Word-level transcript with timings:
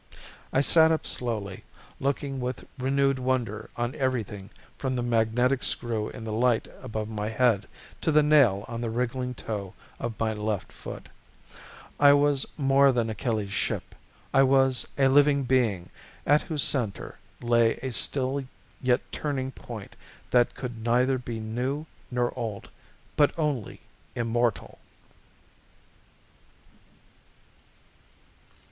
I 0.51 0.61
sat 0.61 0.91
up 0.91 1.05
slowly, 1.05 1.63
looking 1.99 2.39
with 2.39 2.65
renewed 2.79 3.19
wonder 3.19 3.69
on 3.75 3.93
everything 3.93 4.49
from 4.75 4.95
the 4.95 5.03
magnetic 5.03 5.61
screw 5.61 6.09
in 6.09 6.23
the 6.23 6.33
light 6.33 6.67
above 6.81 7.07
my 7.07 7.29
head 7.29 7.67
to 8.01 8.11
the 8.11 8.23
nail 8.23 8.65
on 8.67 8.81
the 8.81 8.89
wriggling 8.89 9.35
toe 9.35 9.75
of 9.99 10.19
my 10.19 10.33
left 10.33 10.71
foot. 10.71 11.07
I 11.99 12.13
was 12.13 12.47
more 12.57 12.91
than 12.91 13.11
Achilles' 13.11 13.53
Ship. 13.53 13.93
I 14.33 14.41
was 14.41 14.87
a 14.97 15.07
living 15.07 15.43
being 15.43 15.91
at 16.25 16.41
whose 16.41 16.63
center 16.63 17.19
lay 17.39 17.75
a 17.83 17.91
still 17.91 18.43
yet 18.81 19.01
turning 19.11 19.51
point 19.51 19.95
that 20.31 20.55
could 20.55 20.83
neither 20.83 21.19
be 21.19 21.39
new 21.39 21.85
nor 22.09 22.33
old 22.35 22.69
but 23.15 23.37
only 23.37 23.81
immortal. 24.15 24.79